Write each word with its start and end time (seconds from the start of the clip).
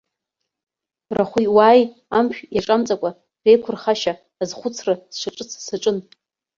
Рахәи 1.15 1.47
уааи 1.55 1.81
амшә 2.17 2.41
иаҿамҵакәа 2.55 3.09
реиқәырхашьа 3.45 4.13
азхәыцра 4.41 4.93
сшаҿыц 5.13 5.51
саҿын. 5.65 5.97